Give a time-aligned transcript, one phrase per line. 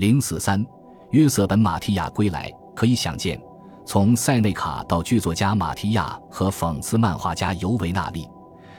[0.00, 0.64] 零四三，
[1.10, 2.50] 约瑟本·马提亚归来。
[2.74, 3.38] 可以想见，
[3.84, 8.26] 从塞内卡到剧作家马提亚和讽刺漫画家尤维纳利，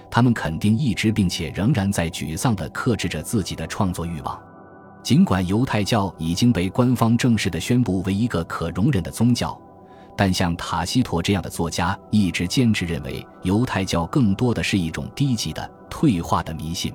[0.10, 4.42] 他们肯定一直并且仍然在沮丧地克制着自己的创作欲望。
[5.04, 9.56] 尽管犹太教已经被官方正式的宣布为一个可容忍的宗教，
[10.18, 16.92] 但像塔西佗这样的作家一直坚持认为，犹太教更多的是一种低级的、退化的迷信。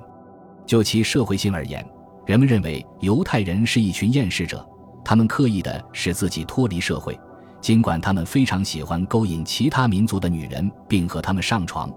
[0.65, 1.87] 就其社会性而言，
[2.27, 4.63] 人们认为犹太人是一群厌世者。
[5.01, 7.17] 他们刻意的使自己脱离社会，
[7.61, 11.89] 尽管他们非常喜欢勾引其他民族的女人并和他们上床，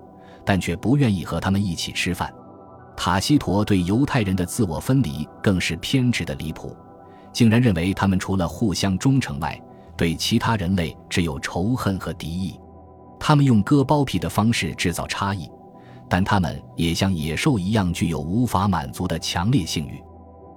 [0.44, 2.32] 但却不愿意和他们一起吃饭。
[2.96, 6.76] 塔西佗对犹太人的自我分离更是偏执的离谱，
[7.32, 9.60] 竟然认为他们除了互相忠诚外，
[9.96, 12.54] 对其他人类只有仇恨和敌意。
[13.18, 15.50] 他们用割包皮的方式制造差异，
[16.08, 20.00] 但他们也像野兽一样具有无法满足的强烈性欲。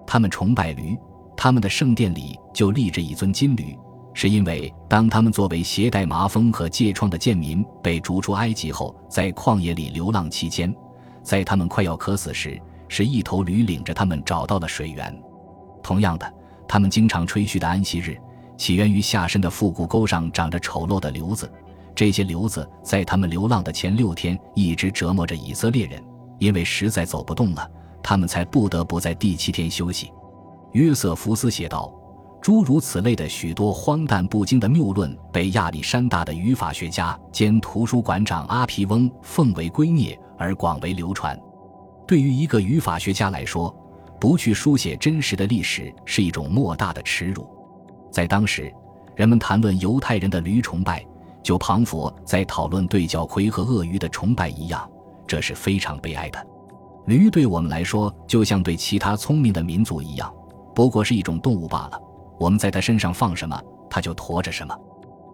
[0.06, 0.98] 他们崇拜驴。
[1.36, 3.76] 他们的圣殿里就立着一尊金驴，
[4.14, 10.74] 是因为当他们作为携带麻风和疥疮的贱民被逐出埃及后，在旷野里流浪期间，
[11.24, 15.14] 在他们快要渴死时，是一头驴领着他们找到了水源。
[15.82, 16.34] 同样的，
[16.68, 18.16] 他们经常吹嘘的安息日，
[18.56, 21.52] 起源于下身的腹股沟上长着丑陋的瘤子。
[21.96, 26.02] 这些瘤子在他们流浪的前六天一直折磨着以色列人，
[26.38, 27.70] 因为实在走不动了，
[28.04, 30.12] 他们才不得不在第七天休息。
[30.74, 31.92] 约瑟夫斯写道
[32.42, 41.40] ：“诸如此类的许多荒诞不经的谬论，被亚历山大的语法学家兼图书馆长阿皮翁奉为圭臬而广为流传。
[42.06, 43.74] 对于一个语法学家来说，
[44.20, 47.48] 不去书写真实的历史是一种莫大的耻辱。
[48.12, 48.72] 在当时，
[49.16, 51.06] 人们谈论犹太人的驴崇拜，
[51.42, 54.90] 就庞佛在讨论对角魁和鳄鱼的崇拜一样，
[55.26, 56.53] 这是非常悲哀的。
[57.06, 60.34] 驴对我们来说，就像对其他聪明的民族一样。”
[60.76, 62.02] 不过是一种动物罢了，
[62.40, 64.76] 我们在它身上放什么，它就驮着什么。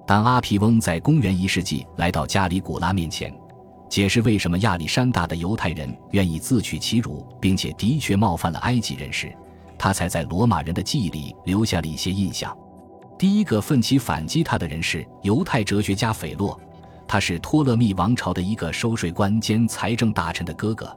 [0.05, 3.33] 当阿皮翁在公元一世纪来到加里古拉面前，
[3.87, 9.33] 解释为什么亚历山大的犹太人愿意自取其辱，并且的确冒犯了埃及人时，
[9.77, 12.53] 他才在罗马人的记忆里留下了一些印象。
[13.17, 16.59] 第一个奋起反击他的人是犹太哲学家斐洛，
[17.07, 20.93] 他是托勒密王朝的一个收税官兼财政大臣的哥哥。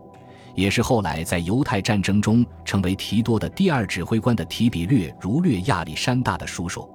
[0.54, 6.88] 也是后来在犹太战争中成为提多的第二指挥官的提比略如略亚历山大的叔叔。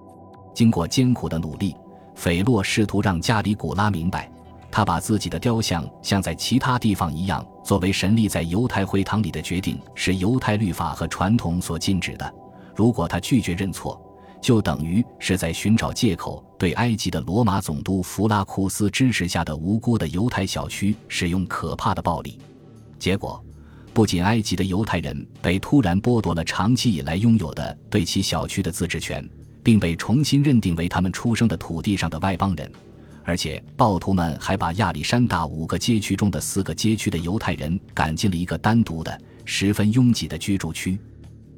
[0.54, 1.76] 经过艰苦的努力，
[2.16, 4.30] 斐洛试图让加里古拉明白，
[4.72, 12.34] 他把自己的雕像像在其他地方一样作为神立在犹太会堂里的决定是犹太律法和传统所禁止的。
[12.76, 14.00] 如果他拒绝认错，
[14.42, 22.40] 就等于是在寻找借口对埃及的罗马总督弗拉库斯支持下的无辜的犹太小区使用可怕的暴力。
[23.00, 23.44] 结果。
[23.98, 29.28] 不仅埃及的犹太人被突然剥夺了长期以来拥有的对其小区的自治权，
[29.64, 32.72] 并被重新认定为他们出生的土地上的外邦人，
[33.24, 41.00] 而且暴徒们还把亚历山大五个街区中的四个街区的犹太人赶进了一个单独的、十分拥挤的居住区，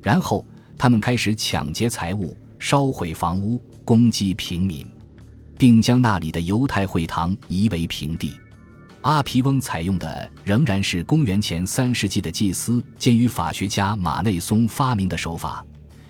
[0.02, 0.46] 然后
[0.78, 4.88] 他们开始抢劫财物、烧毁房屋、攻击平民，
[5.58, 8.32] 并将那里的犹太会堂夷为平地。
[9.02, 15.66] 阿皮翁采用的仍然是公元前三世纪的祭司兼于法学家马内松发明的手法，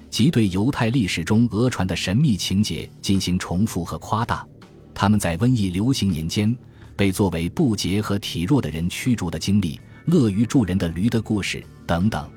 [0.10, 4.46] 即对犹太历史中讹传的神秘情节进行重复和夸大。
[4.94, 6.56] 他们在瘟疫流行年间
[6.96, 12.28] 被作为不洁和体弱的人驱逐的经历、乐于助人的驴的故事等等。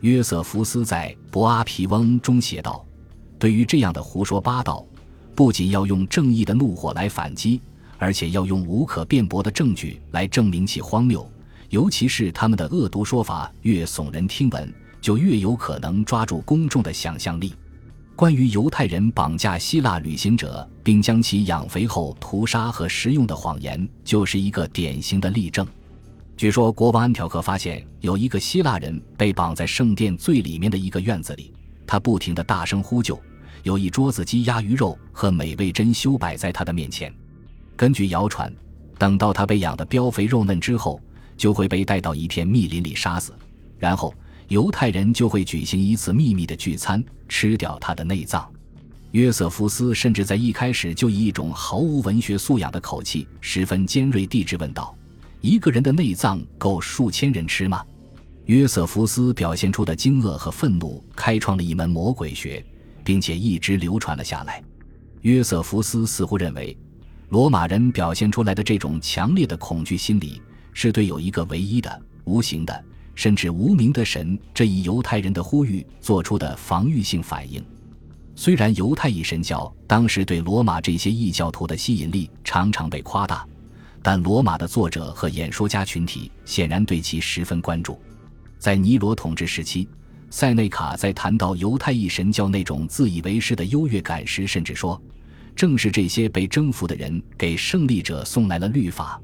[0.00, 2.84] 约瑟夫斯在《博阿皮翁》中写道
[3.38, 4.84] ：“对于这样的胡说八道，
[5.36, 7.60] 不仅要用正义的怒火来反击。”
[7.98, 11.28] 而且要用无可辩驳的证据来证明其荒谬，
[11.70, 17.54] 尤其是他们的恶毒说法越耸人听闻，就越有可能抓住公众的想象力。
[18.16, 25.66] 关于犹太人绑架希腊旅行者并将其养肥后屠杀和食用的谎言，就是一个典型的例证。
[26.36, 31.52] 据说国王安条克发现有一个希腊人被绑在圣殿最里面的一个院子里，
[31.86, 33.20] 他不停地大声呼救，
[33.64, 37.12] 有一桌子鸡鸭鱼肉和美味珍馐摆在他的面前。
[37.76, 38.52] 根据谣传，
[38.98, 41.00] 等到他被养得膘肥肉嫩之后，
[41.36, 43.32] 就会被带到一片密林里杀死，
[43.78, 44.14] 然后
[44.48, 48.48] 犹太人就会举行一次秘密的聚餐，吃掉他的内脏。
[49.10, 54.96] 约瑟夫斯甚至在一开始就以一种毫无文学素养的口气，十分尖锐地质问道
[55.40, 57.84] ：“一个人的内脏够数千人吃吗？”
[58.46, 62.64] 约瑟夫斯表现出的惊愕和愤怒，开创了一门魔鬼学，
[63.02, 64.62] 并且一直流传了下来。
[65.22, 66.76] 约瑟夫斯似乎认为。
[67.30, 70.40] 罗马人表现出来的这种强烈的恐惧心理，
[70.72, 72.84] 是对有一个唯一的、无形的，
[73.14, 77.64] 甚至无名的神这一犹太人的呼吁做出的防御性反应。
[78.36, 83.46] 虽然犹太一神教当时对罗马这些异教徒的吸引力常常被夸大，
[84.02, 87.98] 但罗马的作者和演说家群体显然对其十分关注。
[88.58, 89.88] 在尼罗统治时期，
[90.30, 95.00] 塞内卡在谈到犹太一神教那种自以为是的优越感时，甚至说。
[95.54, 99.20] 正是这些被征服的人给胜利者送来了律法。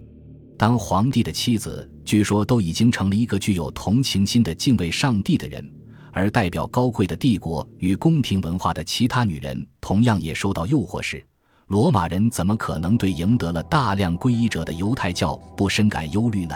[0.56, 5.66] 当皇帝的妻子据说都已经成了一个具有同情心的敬畏上帝的人，
[6.12, 11.24] 而代表高贵的帝国与宫廷文化的其他女人同样也受到诱惑时，
[11.68, 16.54] 罗马人怎么可能对赢得了大量皈依者的犹太教不深感忧虑呢？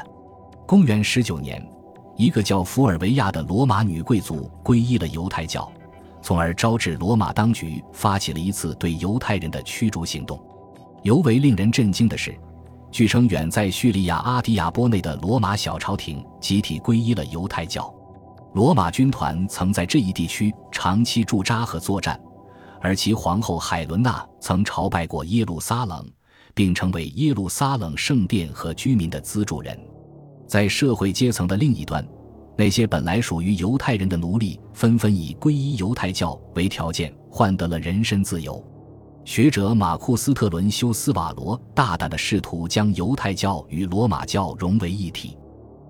[0.66, 1.64] 公元十九年，
[2.16, 5.72] 一个叫福尔维亚的罗马女贵族皈依了犹太教。
[6.24, 10.42] 从而招致罗马当局发起了一次对犹太人的驱逐行动。
[11.02, 12.34] 尤为令人震惊的是，
[12.90, 17.94] 据称远在叙利亚阿迪亚波内的罗马小朝廷集体皈依了犹太教。
[18.54, 22.18] 罗马军团曾在这一地区长期驻扎和作战，
[22.80, 26.10] 而其皇后海伦娜曾朝拜过耶路撒冷，
[26.54, 29.78] 并成为耶路撒冷圣殿和居民的资助人。
[30.46, 32.02] 在社会阶层的另一端。
[32.56, 38.64] 那些本来属于犹太人的奴隶，纷纷以皈依犹太教为条件，换得了人身自由。
[39.24, 45.36] 学者马库斯特伦修斯瓦罗大胆地试图将犹太教与罗马教融为一体。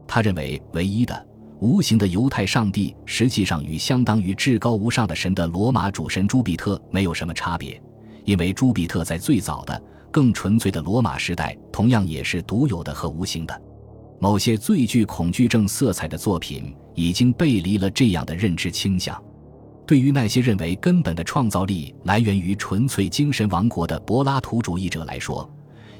[0.07, 1.27] 他认为，唯一的
[1.59, 7.83] 无形的犹太上帝实际上与相当于至高无上的神的罗马主神朱庇特没有什么差别，
[8.25, 13.63] 因为朱庇特在最早的、更纯粹的罗马时代同样也是独有的和无形的。
[14.25, 19.23] 某些最具恐惧症色彩的作品已经背离了这样的认知倾向。
[19.87, 25.47] 对于那些认为根本的创造力来源于纯粹精神王国的柏拉图主义者来说，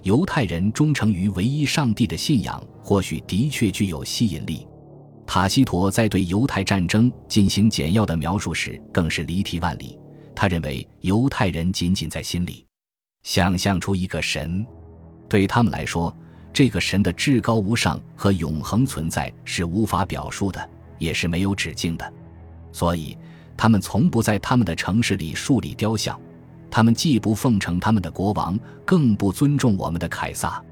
[0.05, 4.67] 犹太人忠诚于唯一上帝的信仰或许的确具有吸引力。
[5.27, 9.99] 塔西佗在对犹太战争进行简要的描述时，更是离题万里。
[10.35, 12.65] 他认为犹太人仅仅在心里
[13.23, 14.67] 想象出一个神，
[15.29, 16.11] 对他们来说。
[16.55, 22.13] 这个神的至高无上和永恒存在是无法表述的，也是没有止境的，
[22.71, 23.19] 所以
[23.57, 26.17] 他们从不在他们的城市里树立雕像，
[26.71, 30.63] 他们既不奉承他们的国王，更不尊重我们的凯撒。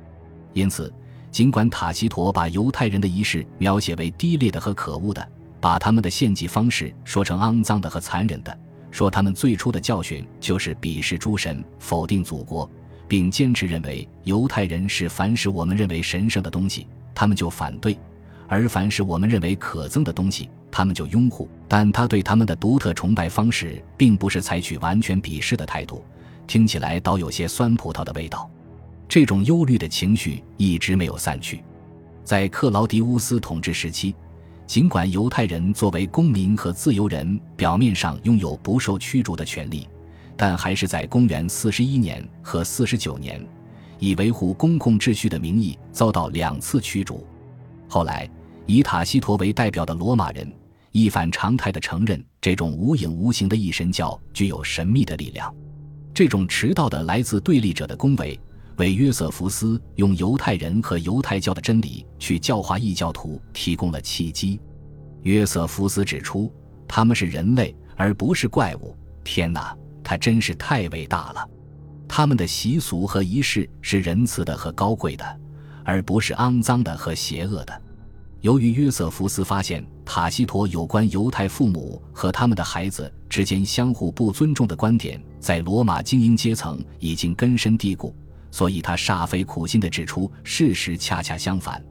[0.52, 0.92] 因此，
[1.32, 5.28] 尽管塔西佗把犹太人的仪式描写为低劣的和可恶的，
[5.60, 8.56] 把他们的献祭方式说成肮脏的和残忍的，
[8.92, 12.70] 说他们最初的教训就是鄙视诸神，否定祖国。
[13.12, 17.94] 并坚持认为犹太人是凡是我们认为神圣的东西，他们就反对；
[18.48, 21.46] 而凡是我们认为可憎的东西，他们就拥护。
[21.68, 26.02] 但他对他们的独特崇拜方式，并不是采取完全鄙视的态度，
[26.46, 28.50] 听起来倒有些酸葡萄的味道。
[29.06, 31.62] 这种忧虑的情绪一直没有散去。
[32.24, 34.14] 在克劳迪乌斯统治时期，
[34.66, 39.86] 尽管犹太人作为公民和自由人，表面上拥有不受驱逐的权利。
[40.36, 43.44] 但还是在公元四十一年和四十九年，
[43.98, 47.26] 以维护公共秩序的名义遭到两次驱逐。
[47.88, 48.28] 后来，
[48.66, 50.50] 以塔西佗为代表的罗马人
[50.90, 55.54] 一反常态地承认，这种无影无形的异神教具有神秘的力量。
[56.14, 58.38] 这种迟到的来自对立者的恭维，
[58.76, 64.60] 为约瑟夫斯用犹太人和犹太教的真理去教化异教徒提供了契机。
[65.22, 66.52] 约瑟夫斯指出，
[66.86, 68.96] 他们是人类，而不是怪物。
[69.24, 69.76] 天哪！
[70.12, 71.48] 他真是太伟大了，
[72.06, 75.24] 他们的习俗和仪式是仁慈的和高贵的，
[75.86, 77.82] 而不是肮脏的和邪恶的。
[78.42, 88.14] 由于约瑟夫斯发现塔西佗有关犹太父母和他们的孩子之间相互不尊重的观点在罗马精英阶层已经根深蒂固，
[88.50, 91.82] 所以他煞费苦心地指出，事实恰恰相反。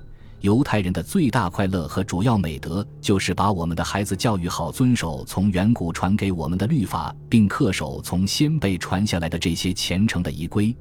[0.41, 10.75] 犹太人的最大快乐和主要美德，就是把我们的孩子教育好，遵守从远古传给我们的律法，并恪守从先辈传下来的这些虔诚的仪规。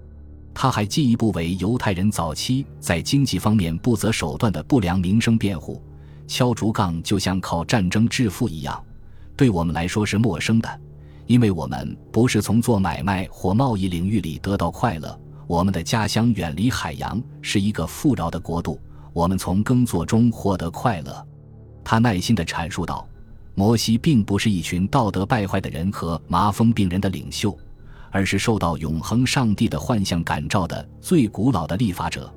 [0.54, 5.80] 他还进一步为犹太人早期在经济方面不择手段的不良名声辩护。
[6.26, 8.82] 敲竹杠就像靠战争致富一样，
[9.36, 10.80] 对我们来说是陌生的，
[11.26, 15.20] 因为我们不是从做买卖或贸易领域里得到快乐。
[15.46, 18.80] 我们的家乡远离海洋，是一个富饶的国度。
[19.12, 21.26] 我们从耕作中获得快乐，
[21.82, 23.06] 他耐心地阐述道
[23.54, 27.56] ：“摩西并不是一群道德败坏的人和麻风病人的领袖，
[28.10, 32.32] 而是受到永恒上帝的幻象感召的最古老的立法者，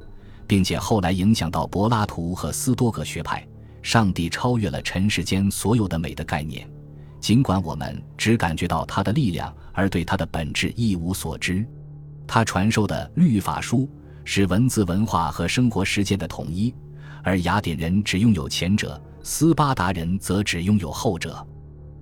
[0.48, 3.48] 并且后来影响到柏拉图和斯多葛学派。
[3.84, 6.68] 上帝超越了尘世间所有的美的概念，
[7.20, 11.66] 尽管我们只感觉到他的力量，而对他的本质一无所知。
[12.26, 13.88] 他传授的律法书。”
[14.26, 16.74] 是文字文化和生活实践的统一，
[17.24, 21.46] 而雅典人只拥有前者，斯巴达人则只拥有后者。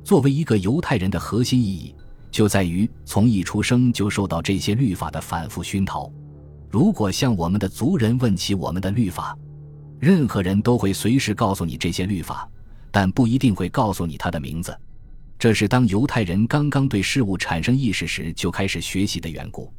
[0.04, 1.96] 作为一个犹太人的核心意义，
[2.32, 6.12] 就在于从一出生就受到这些律法的反复熏陶。
[6.70, 9.38] 如果向我们的族人问起我们的律法，
[10.00, 12.50] 任何人都会随时告诉你这些律法，
[12.90, 14.76] 但不一定会告诉你他的名字。
[15.38, 19.72] 这是当犹太人刚刚对事物产生意识时就开始学习的缘故，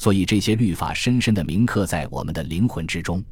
[0.00, 3.22] 所以这些律法深深地铭刻在我们的灵魂之中。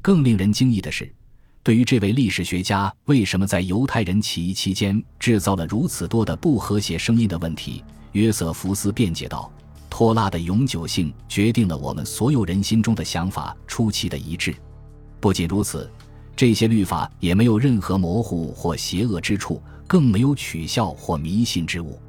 [0.00, 1.14] 更令人惊异的是，
[1.62, 9.52] 对于这位历史学家为什么在犹太人起义期间制造了如此多的不和谐声音的问题，约瑟夫斯辩解道
[9.90, 14.56] ：“托拉的永久性决定了我们所有人心中的想法出奇的一致。
[15.20, 15.90] 不仅如此，
[16.34, 22.00] 这些律法也没有任何模糊或邪恶之处。”更没有取笑或迷信之物。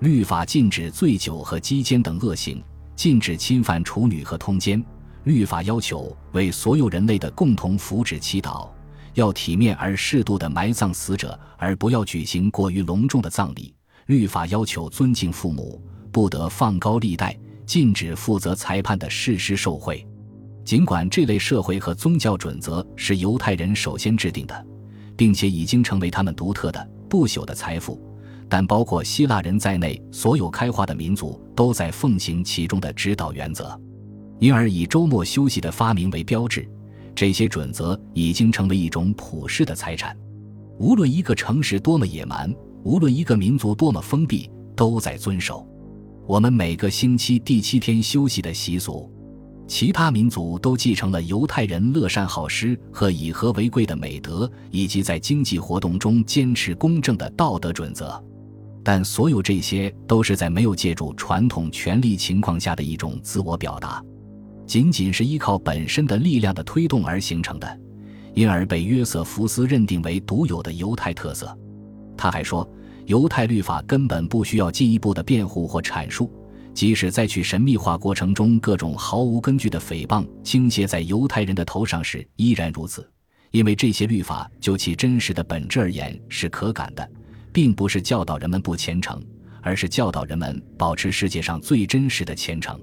[0.00, 2.62] 律法禁止醉酒和鸡奸等恶行，
[2.96, 4.82] 禁止侵犯处女和通奸。
[5.24, 8.68] 律法要求为所有人类的共同福祉祈祷，
[9.14, 13.74] 要体面而适度的埋葬死者，而不要举行过于隆重的葬礼。
[14.06, 15.82] 律法要求尊敬父母，
[16.12, 17.34] 不得放高利贷，
[17.64, 20.06] 禁止负责裁判的誓师受贿。
[20.62, 24.66] 尽管这类社会和宗教准则是犹太人首先制定的，
[25.16, 26.90] 并且已经成为他们独特的。
[27.08, 27.98] 不朽的财富，
[28.48, 33.78] 但包括希腊人在内，所有开化的民族都在奉行其中的指导原则，
[34.38, 36.68] 因而以周末休息的发明为标志。
[37.14, 40.16] 这些准则已经成为一种普世的财产。
[40.78, 45.64] 无论一个城市多么野蛮，无论一个民族多么封闭，都在遵守
[46.26, 49.08] 我们每个星期第七天休息的习俗。
[49.66, 58.22] 其他民族都继承了犹太人乐善好施和以和为贵的美德，以及在经济活动中坚持公正的道德准则，
[58.84, 64.04] 但所有这些都是在没有借助传统权力情况下的一种自我表达，
[64.66, 67.80] 仅仅是依靠本身的力量的推动而形成的，
[68.34, 71.56] 因而被约瑟夫斯认定为独有的犹太特色。
[72.14, 72.68] 他还说，
[73.06, 76.30] 犹太律法根本不需要进一步的辩护或阐述。
[76.74, 83.08] 即使在去神秘化过程中，各种毫无根据的诽谤倾泻在犹太人的头上时，依然如此。
[83.52, 87.08] 因为这些律法就其真实的本质而言是可感的，
[87.54, 89.24] 并不是教导人们不虔诚，
[89.62, 92.78] 而是教导人们保持世界上最真实的虔诚。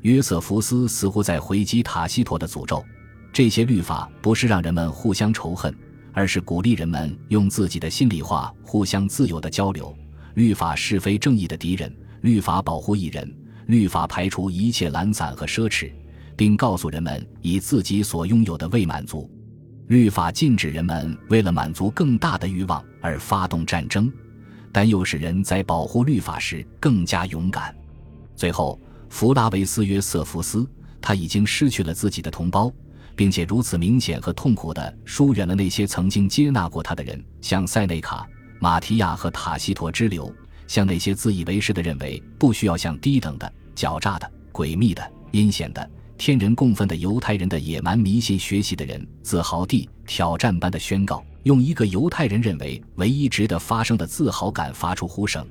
[0.00, 2.84] 约瑟夫斯似乎在回击塔西佗的诅咒。
[3.32, 5.72] 这些律法不是让人们互相仇恨，
[6.12, 9.96] 而是鼓励人们用自己的心里话互相自由的交流。
[10.34, 11.94] 律法是非正义的敌人。
[12.22, 13.32] 律法保护艺人，
[13.66, 15.92] 律法排除一切懒散和奢侈，
[16.36, 19.30] 并告诉人们以自己所拥有的未满足。
[19.90, 24.08] 律法禁止人们为了满足更大的欲望而发动战争，
[24.70, 27.74] 但又使人在保护律法时更加勇敢。
[28.36, 30.64] 最后，弗拉维斯·约瑟夫斯，
[31.02, 32.72] 他已经失去了自己的同胞，
[33.16, 38.24] 并且如此明显和痛苦地疏远了那些曾经接纳过他的人，像塞内卡、
[38.60, 40.32] 马提亚和塔西佗之流。
[40.68, 55.42] 像那些自以为是的认为不需要向低等的、狡诈的、诡秘的、阴险的、天人共愤的犹太人的野蛮迷信学习的人，自豪地挑战般的宣告，用一个犹太人认为唯一值得发生的自豪感发出呼声：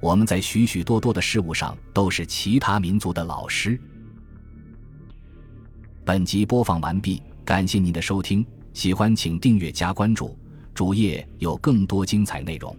[0.00, 3.78] 我们在许许多多的事物上都是其他民族的老师。
[6.02, 8.42] 本集播放完毕，感谢您的收听，
[8.72, 10.34] 喜欢请订阅加关注，
[10.72, 12.74] 主页有更多精彩内容。